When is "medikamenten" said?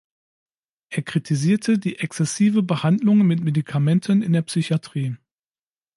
3.43-4.23